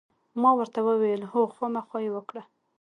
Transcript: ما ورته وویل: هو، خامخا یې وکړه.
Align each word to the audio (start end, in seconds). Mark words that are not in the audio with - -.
ما 0.41 0.51
ورته 0.57 0.79
وویل: 0.83 1.21
هو، 1.31 1.41
خامخا 1.55 1.97
یې 2.05 2.11
وکړه. 2.13 2.41